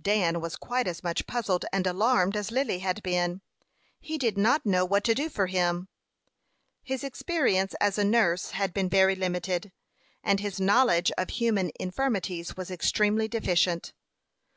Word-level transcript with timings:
Dan 0.00 0.40
was 0.40 0.54
quite 0.54 0.86
as 0.86 1.02
much 1.02 1.26
puzzled 1.26 1.64
and 1.72 1.88
alarmed 1.88 2.36
as 2.36 2.52
Lily 2.52 2.78
had 2.78 3.02
been. 3.02 3.42
He 3.98 4.16
did 4.16 4.38
not 4.38 4.64
know 4.64 4.84
what 4.84 5.02
to 5.02 5.12
do 5.12 5.28
for 5.28 5.48
him. 5.48 5.88
His 6.84 7.02
experience 7.02 7.74
as 7.80 7.98
a 7.98 8.04
nurse 8.04 8.50
had 8.52 8.72
been 8.72 8.88
very 8.88 9.16
limited, 9.16 9.72
and 10.22 10.38
his 10.38 10.60
knowledge 10.60 11.10
of 11.18 11.30
human 11.30 11.72
infirmities 11.80 12.56
was 12.56 12.70
extremely 12.70 13.26
deficient. 13.26 13.92